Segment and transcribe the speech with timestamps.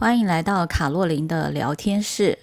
[0.00, 2.38] 欢迎来到卡洛琳的聊天室。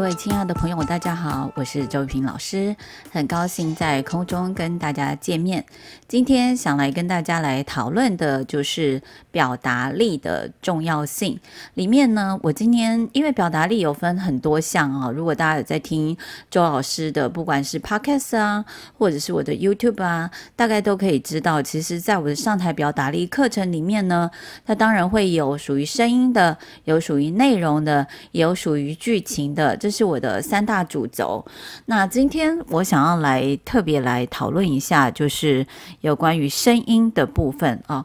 [0.00, 2.74] 各位亲爱的朋友，大家好，我是周玉萍老师，
[3.12, 5.62] 很高兴在空中跟大家见面。
[6.08, 11.38] 今天想来跟大家来讨论的就是表达力的重要性。
[11.74, 16.16] 里面呢，我今天因为表达力有分很多项啊，如果大家有在听
[16.50, 18.64] 周老师的，不管是 Podcast 啊，
[18.96, 24.30] 或者是我的 YouTube 啊，大概都可以知道，其实在我的上台表达力课程里面呢，
[24.64, 29.76] 它当然会有属于声音的，有属于内容的，也有属于剧情的。
[29.76, 31.44] 这是我的三大主轴。
[31.86, 35.66] 那今天我想要来特别来讨论一下，就是
[36.00, 38.04] 有关于声音的部分啊。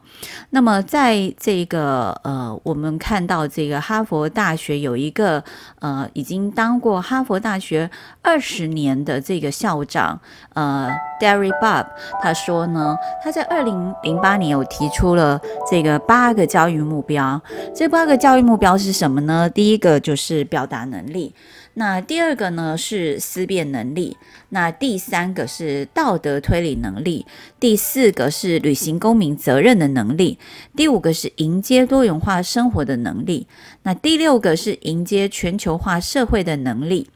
[0.50, 5.44] 那么在这个呃，我们看到这个哈佛大学有一个
[5.80, 7.90] 呃，已经当过哈佛大学
[8.22, 10.20] 二十年的这个校长
[10.54, 10.90] 呃
[11.20, 11.86] ，Derry Bob，
[12.22, 15.40] 他说呢，他在二零零八年有提出了
[15.70, 17.42] 这个八个教育目标。
[17.76, 19.50] 这八个教育目标是什么呢？
[19.50, 21.34] 第一个就是表达能力。
[21.78, 24.16] 那第二个呢是思辨能力，
[24.50, 27.26] 那第三个是道德推理能力，
[27.60, 30.40] 第四个是履行公民责任的能力，
[30.74, 33.48] 第五个是迎接多元化生活的能力，
[33.84, 37.10] 那第六个是迎接全球化社会的能力，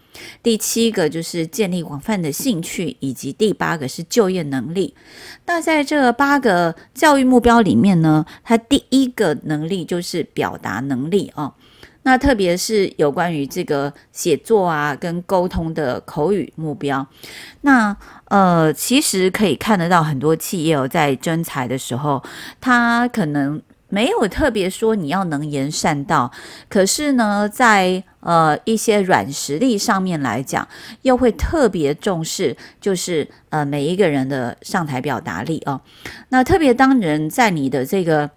[0.44, 4.94] 第七个就是建立广泛的兴趣，以及第八个是就业能力。
[5.46, 11.56] 那在这八个教育目标里面呢，它第一个能力就是表达能力啊。
[12.04, 17.06] 那特别是有关于这个写作啊跟沟通的口语目标，
[17.62, 22.24] 那呃其实可以看得到很多企业在征才的时候，
[22.62, 26.32] 他可能没有特别说你要能言善道，
[26.70, 30.68] 可是呢，在呃一些软实力上面来讲，
[31.02, 35.82] 又会特别重视，就是呃每一个人的上台表达力哦。
[36.30, 38.32] 那特别当人在你的这个。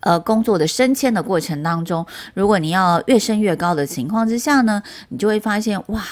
[0.00, 6.02] 呃，工作的升迁的过程当中，如果你要越升越高的情况之下呢，你就会发现，哇，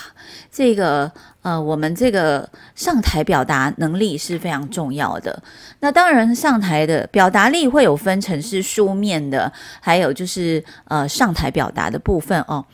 [0.50, 1.12] 这个。
[1.46, 5.40] 呃，我们这个上台表达能力是非常重要的。
[5.78, 12.64] 那当然，上台的表达力会有分成是书面的，还有就是呃上台表达的部分哦。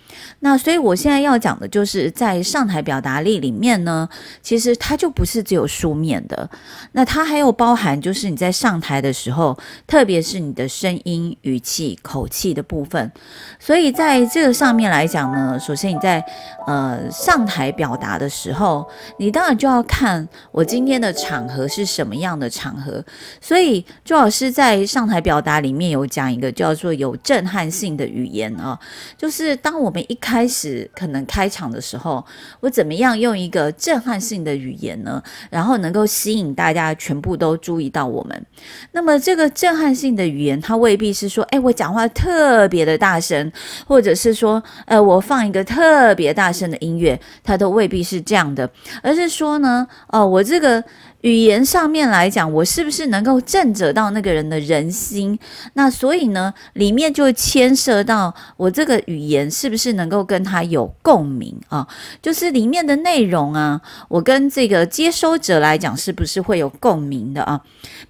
[0.41, 4.09] 那所以我现在要讲的就是在上台表达力里面呢，
[4.41, 6.49] 其实它就不是只有书面的，
[6.93, 9.55] 那它还有包含就是你在上台的时候，
[9.87, 13.13] 特别是你的声音、语气、口气的部分。
[13.61, 16.25] 所以在这个上面来讲呢，首先你在
[16.67, 18.62] 呃上台表达的时候。
[18.63, 23.05] 后，你当然就要看我今天的场合是什么样的场合。
[23.41, 28.79] 所以周老师在上台表达里面有讲一个叫做有震撼性的语言啊，
[29.19, 32.25] 就是当我们一开始可能开场的时候，
[32.61, 35.21] 我怎么样用一个震撼性的语言呢？
[35.51, 38.47] 然后能够吸引大家全部都注意到我们。
[38.93, 43.51] 那么这个震撼性的语言，它未必是说，哎，我讲话特别的大声，
[43.87, 48.71] 或者是说，呃，我放一个特别大声的音乐，它都未必是这样的，
[49.03, 50.83] 而是说呢，哦，我这个
[51.23, 55.39] 语言上面来讲，我是不是能够震慑到那个人的人心？
[55.75, 61.87] 那所以呢，里面就牵涉到我这个语言是不是能够跟他有共鸣啊？
[62.21, 67.61] 就是里面的内容啊，我跟这个接收者来讲，是不是会有共鸣的啊？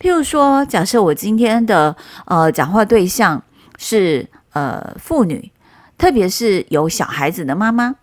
[0.01, 1.95] 譬如说，假设我今天的
[2.27, 3.43] 呃讲话对象
[3.79, 5.51] 是呃妇女，
[5.99, 7.97] 特别是有小孩子的妈妈。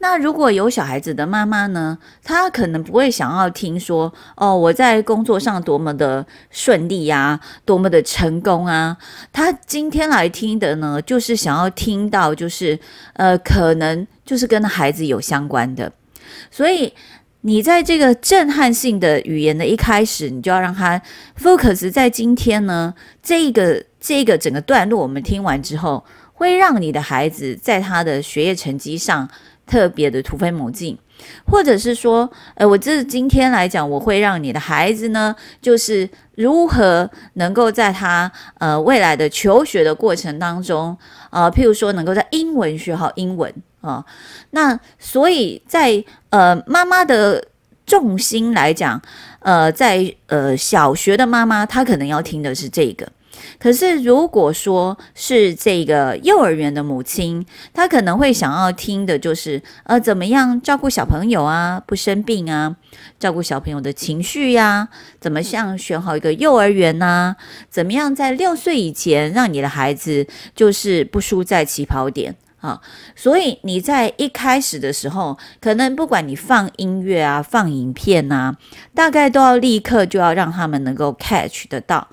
[0.00, 8.96] 那如果有小孩子的妈妈呢，她可能不会想要听说哦，我在工作上多么的顺利呀，多么的成功啊。
[9.32, 12.78] 她今天来听的呢，就是想要听到，就是
[13.14, 15.92] 呃，可能就是跟孩子有相关的。
[16.48, 16.94] 所以
[17.40, 21.02] 你在这个震撼性的语言的一开始，你就要让他
[21.36, 26.04] focus 在今天呢，这个这个整个段落我们听完之后，
[26.34, 29.28] 会让你的孩子在他的学业成绩上。
[29.68, 30.98] 特别的突飞猛进，
[31.46, 40.96] 或者是说，呃，我这今天来讲，我会让你的孩子呢，就是如何能够在他呃未来的求学的过程当中，
[41.30, 44.04] 呃，譬如说能够在英文学好英文啊，
[44.50, 47.46] 那所以在呃妈妈的
[47.84, 49.00] 重心来讲，
[49.40, 53.06] 呃，在呃小学的妈妈，她可能要听的是这个。
[53.58, 62.76] 可是，如果说是这个幼儿园的母亲，她可能会想要听的就是，呃，怎么样照顾小朋友啊，不生病啊，
[63.18, 64.88] 照顾小朋友的情绪呀、
[65.20, 67.36] 怎么样选好一个幼儿园呐、
[67.68, 72.80] 怎么样在六岁以前让你的孩子就是不输在起跑点啊。
[73.14, 78.56] 所以你在一开始的时候，可能不管你放音乐啊、放影片啊，
[78.94, 82.08] 大概都要立刻就要让他们能够 catch 得到。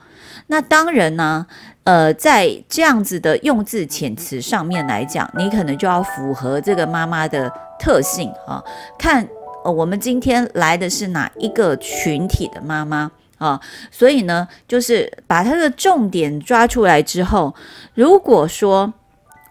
[0.47, 1.45] 那当然呢，
[1.83, 8.63] 呃，在这样子的用字遣词上面来讲，你可能就要符合这个妈妈的特性啊，
[8.97, 9.27] 看。
[9.63, 13.09] 哦，我们今天来的是哪一个群体的妈妈
[13.39, 13.59] 啊？
[13.89, 17.55] 所以呢，就是把它的重点抓出来之后，
[17.95, 18.93] 如果说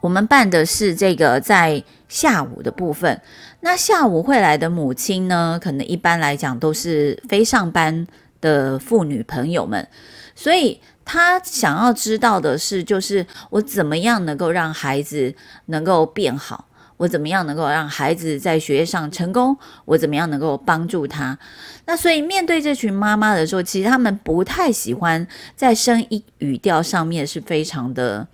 [0.01, 3.21] 我们办的是这个在下午的部分，
[3.63, 8.07] 那下午会来的母亲呢，可能一般来讲都是非上班
[8.45, 9.89] 的妇女朋友们，
[10.35, 15.35] 所以他想要知道的是，就是我怎么样能够让孩子
[15.67, 16.67] 能够变好。
[16.99, 19.57] 我怎么样能够让孩子在学业上成功？
[19.87, 21.37] 我怎么样能够帮助他？
[21.87, 25.27] 那所以面对这群妈妈的时候，其实他们不太喜欢
[25.57, 28.27] 在声音语调上面是非常的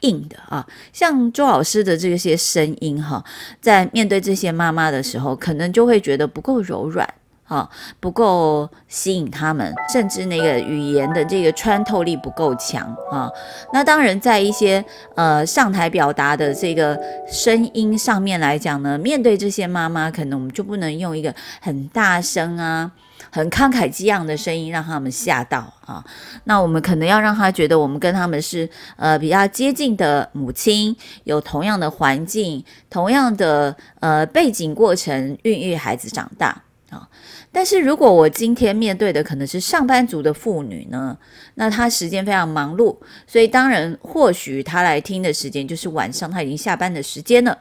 [0.00, 0.66] 硬的啊。
[0.92, 3.24] 像周老师的这些声音哈，
[3.60, 7.08] 在面对这些妈妈的时候，可能就会觉得不够柔软。
[7.52, 7.68] 啊，
[8.00, 13.30] 不够吸引他们，甚至那个语言的这个穿透力不够强啊。
[13.74, 14.82] 那当然，在一些
[15.14, 16.98] 呃上台表达的这个
[17.30, 22.90] 声音上面来讲呢，面对这些妈妈，可能我们就不能用一个很大声啊、
[23.30, 26.02] 很慷慨激昂的声音让他们吓到啊。
[26.44, 28.66] 那我们可能要让他觉得我们跟他们是
[28.96, 37.06] 呃比较接近的母亲，有同样的环境、同样的呃背景过程，孕育孩子长大啊。
[37.52, 41.16] 但是如果我今天面对的可能是上班族的妇女呢，
[41.54, 42.96] 那她时间非常忙碌，
[43.26, 47.58] 所以当然或许她来听的时间就是晚上，她已经下班的时间了。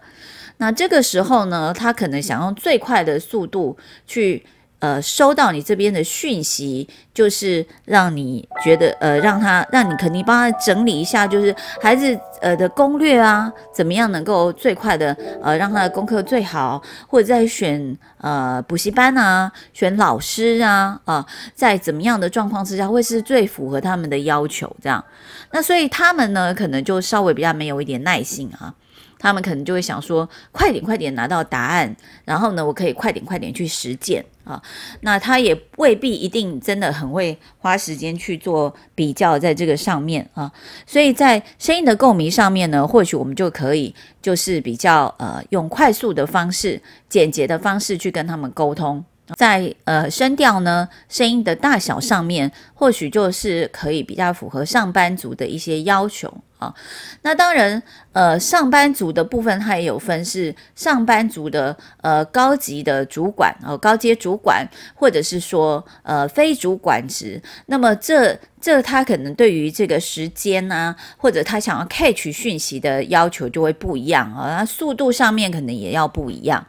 [0.58, 3.78] 那这个时候呢，她可能想用最快的速度
[4.08, 4.44] 去。
[4.82, 21.24] 呃，收到你这边的讯息，就是让你觉得，呃，让他让你肯定帮他整理一下，就是孩子呃的攻略啊，怎么样能够最快的呃让他的功课最好，或者在选呃补习班啊，选老师啊，啊、
[21.54, 25.04] 在怎么样的状况之下会是最符合他们的要求这样。
[25.52, 28.74] 那所以他们呢，可能就稍微比较没有一点耐心啊。
[29.22, 31.96] 他们可能就会想说，快点快点拿到答案，
[32.26, 34.60] 然后呢，我可以快点快点去实践啊。
[35.02, 40.52] 那他也未必一定真的很会花时间去做比较，在这个上面啊。
[40.88, 49.06] 所以在声音的共鸣上面呢，或许我们就可以就是比较呃，用快速的方式、简洁的方式去跟他们沟通。
[49.36, 56.74] 在呃声调呢，声音的大小上面，或许就是可以比较符合上班族的一些要求啊。
[57.22, 57.82] 那当然，
[58.14, 67.42] 呃，上班族的部分它也有分，是上班族的呃高级的主管哦，高阶主管，或者是说呃非主管职。
[67.68, 76.66] 那么这这他可能对于这个时间啊，或者他想要 catch 讯息的要求就会不一样啊，那速度上面可能也要不一样。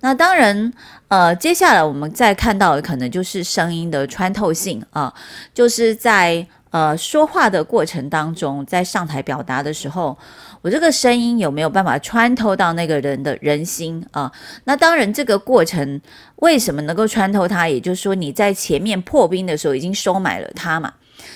[0.00, 0.72] 那当然，
[1.08, 5.12] 呃，接下来我们再看到的可能就是声音的穿透性啊，
[5.54, 10.16] 就是在呃说话的过程当中，在上台表达的时候，
[10.60, 14.30] 我这个声音有没有办法穿透到那个人的人心啊？
[14.64, 16.00] 那当然，这个过程
[16.36, 17.66] 为什么能够穿透它？
[17.66, 20.92] 也就是说，你在前面破冰的时候已经收买了他嘛，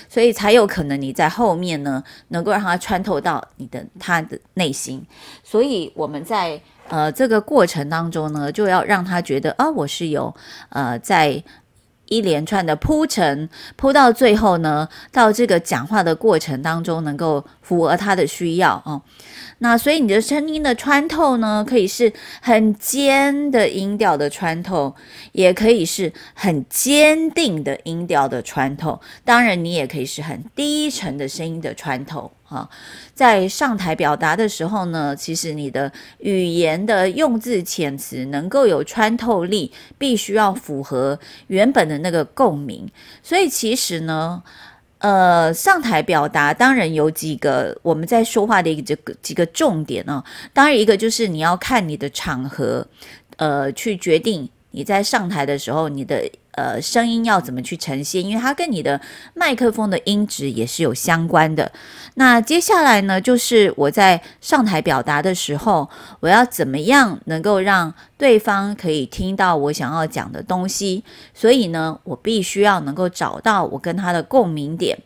[0.08, 5.04] 所以才有可能你在后面呢，能够让他穿透到你的他的内心。
[5.42, 6.60] 所以我们在。
[6.90, 10.34] 呃，这个过程当中呢，就要让他觉得啊，我是有
[10.70, 11.42] 呃，在
[12.06, 18.82] 一连串的铺陈，铺到最后呢，到这个讲话的过程当中，能够符合他的需要。
[18.84, 19.00] 哦
[19.62, 22.10] 那所以你的声音的穿透呢，可以是
[22.40, 24.96] 很尖的音调的穿透，
[25.32, 28.98] 也可以是很坚定的音调的穿透。
[29.22, 32.68] 当然，你也可以是很低沉的声音的穿透啊。
[33.14, 42.86] 在上台表达的时候呢，其实你的语言的用字遣词能够有穿透力，必须要符合原本的那个共鸣。
[43.22, 44.42] 所以其实呢。
[45.02, 50.22] 呃，上台表达当然有几个我们在说话的一个几个重点哦。
[50.52, 52.86] 当然，一个就是你要看你的场合，
[53.38, 59.00] 呃，去决定你在上台的时候，你的呃声音要怎么去呈现，因为它跟你的
[59.34, 61.70] 麦克风的音质也是有相关的。
[62.14, 65.88] 那接下来呢，就是我在上台表达的时候，
[66.20, 71.04] 我要怎么样能够让对方可以听到我想要讲的东西？
[71.32, 74.98] 所以呢，我必须要能够找到我跟他的共鸣点。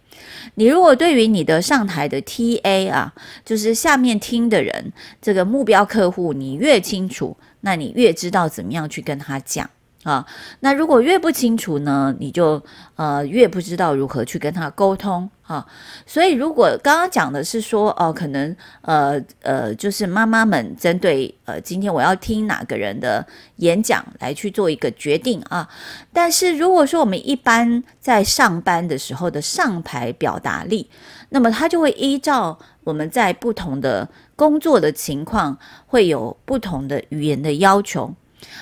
[0.54, 3.12] 你如果对于你的上台的 TA 啊，
[3.44, 9.68] 就是下面听的人，这个目标客户，你越清楚，那你越知道怎么样去跟他讲。
[10.04, 10.24] 啊，
[10.60, 12.62] 那如果越不清楚呢，你就
[12.94, 15.66] 呃越不知道如何去跟他沟通啊。
[16.06, 25.66] 所以如果刚刚讲的是说哦、可能呃呃，就是妈妈们针对呃今天我要听哪个人的演讲来去做一个决定啊。
[26.12, 30.90] 但是如果说我们一般在上班的时候的上台表达力，
[31.30, 34.06] 那么他就会依照我们在不同的
[34.36, 38.14] 工作的情况，会有不同的语言的要求。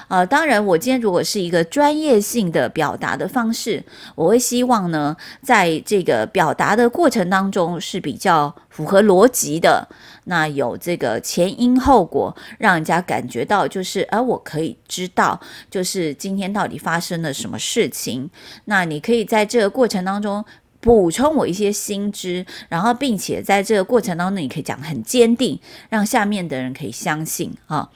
[0.09, 3.83] 呃，当然，我今天如果是一个专业性的表达的方式，
[4.15, 9.89] 我会希望呢，在这个表达的过程当中是比较符合逻辑的，
[10.25, 18.29] 那有这个前因后果，让人家感觉到就是，哎、我可以知道，就是今天到底发生了什么事情。
[18.67, 20.45] 那你可以在这个过程当中。
[20.83, 25.57] 补充我一些新知，然后并且在这个过程当中，你可以讲很坚定，
[25.89, 27.89] 让下面的人可以相信啊。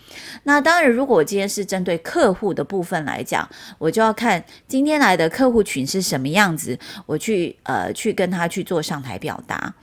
[0.45, 3.47] 那当然，如果今天是针对客户的部分来讲，
[3.79, 9.75] 我就要看今天来的客户群是什么样子，我去呃去跟他去做上台表达。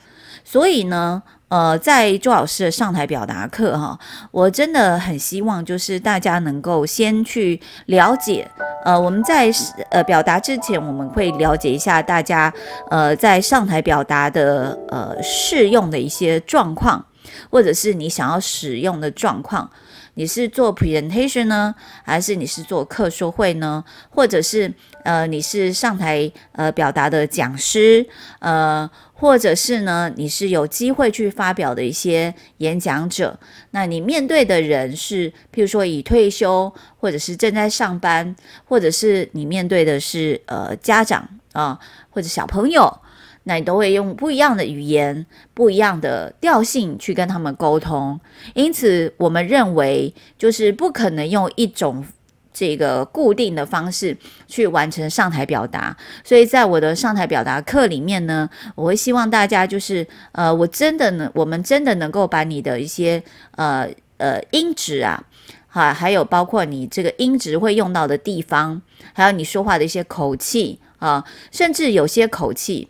[0.44, 1.24] 所以呢。
[1.50, 3.96] 呃，在周老师的上台表达课哈，
[4.32, 8.50] 我真的很希望就是大家能够先去了解，
[8.84, 9.52] 呃，我们在
[9.92, 12.52] 呃表达之前，我们会了解一下大家
[12.90, 17.06] 呃在上台表达的呃适用的一些状况，
[17.52, 19.70] 或者是你想要使用的状况。
[20.15, 23.84] 你是做 presentation 呢，还是你是做课说会呢？
[24.10, 24.72] 或者是
[25.03, 28.05] 呃你是上台呃表达的讲师，
[28.39, 33.39] 呃，或者是呢你是有机会去发表的一些演讲者？
[33.72, 41.79] 那你面对的人是，譬如说已退休，或者是正在上班，或者是你面对的是呃家长啊，
[42.12, 43.00] 或者小朋友。
[43.46, 48.20] 那你都会用不一样的语言、不一样的调性去跟他们沟通，
[48.54, 52.06] 因此我们认为就是不可能用一种
[52.54, 54.16] 这个固定的方式
[54.48, 55.98] 去完成上台表达。
[56.24, 63.22] 所以在我的上台表达课里面呢，我会希望大家就是呃，我真的能，我们真的能够把你的一些
[63.58, 65.22] 呃呃音质啊，
[65.68, 68.82] 哈，还有包括你这个音质会用到的地方，
[69.12, 72.88] 还有你说话的一些口气啊，甚至有些口气。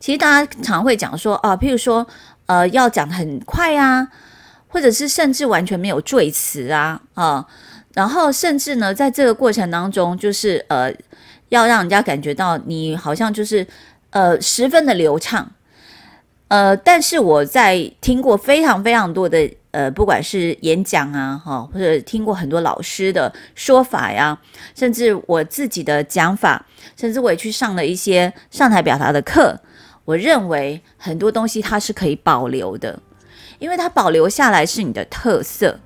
[0.00, 2.04] 其实大家常会讲说啊，譬如说，
[2.46, 4.08] 呃，要讲很快啊，
[4.66, 7.46] 或者是甚至完全没有赘词啊，啊，
[7.92, 10.90] 然后甚至呢，在这个过程当中，就是呃，
[11.50, 13.66] 要让人家感觉到你好像就是
[14.08, 15.52] 呃十分的流畅，
[16.48, 24.38] 呃，但是我在听过非常非常多的呃，不管是演讲啊，哈，或者听过很多老师的说法呀，
[24.74, 26.64] 甚至我自己的讲法，
[26.96, 29.60] 甚至我也去上了一些上台表达的课。
[30.10, 32.98] 我认为很多东西它是可以保留的，
[33.60, 35.78] 因为它保留下来是你的特色，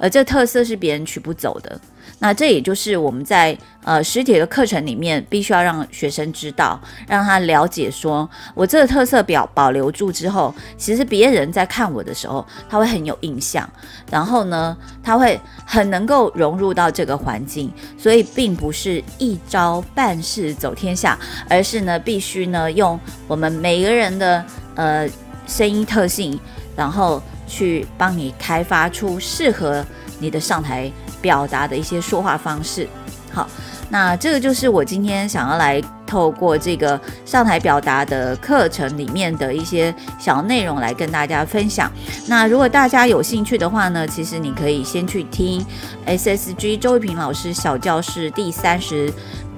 [0.00, 1.80] 而这特色是别人取不走的。
[2.20, 13.68] 那这也就是我们在呃实体的课程里面必须要让学生知道，让他了解说，我这个特色表保留住之后，其实别人在看我的时候，他会很有印象，
[14.10, 21.16] 然后呢，他会很能够融入到这个环境，所以并不是一招半式走天下，
[21.48, 22.98] 而是呢，必须呢用
[23.28, 24.44] 我们每个人的
[24.74, 25.08] 呃
[25.46, 26.38] 声音特性，
[26.74, 29.86] 然后去帮你开发出适合
[30.18, 30.90] 你的上台。
[31.20, 32.88] 表达的一些说话方式，
[33.32, 33.48] 好，
[33.90, 41.90] 那这个就是我今天想要来透过这个上台表达的课程里面的一些小内容来跟大家分享。
[42.26, 45.64] 那如果大家有兴趣的话呢，其实你可以先去听
[46.06, 49.12] SSG 周一平老师小教室第三十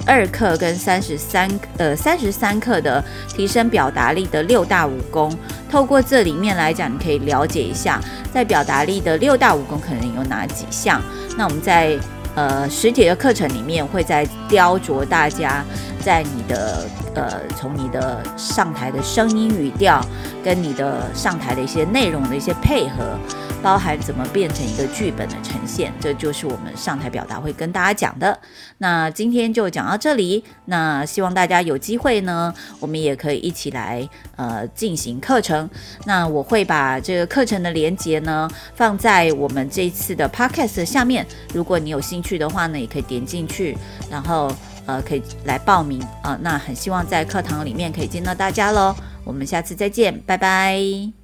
[0.07, 5.35] 二课跟三十三呃三十三课的提升表达力的六大武功。
[5.71, 8.00] 透过这里面来讲，你可以了解一下
[8.33, 11.00] 在表达力的六大武功可能有哪几项。
[11.37, 11.97] 那我们在
[12.35, 15.64] 呃实体的课程里面，会再雕琢大家
[16.00, 20.04] 在你的呃从你的上台的声音语调，
[20.42, 23.19] 跟你的上台的一些内容的一些配合。
[23.62, 28.38] 包含怎么变成一个剧本的呈现，这就是我们上台表达会跟大家讲的。
[28.78, 35.69] 那今天就讲到这里，那希望大家有机会呢，我们也可以一起来呃进行课程。
[36.07, 43.76] 那我会把这个课程的连结呢放在我们这次的 podcast 下面，如果你有兴趣的话呢，也可以点进去，
[44.11, 44.50] 然后
[44.94, 46.38] 呃可以来报名啊、呃。
[46.42, 48.94] 那很希望在课堂里面可以见到大家喽。
[49.25, 51.20] 我们下次再见，拜拜。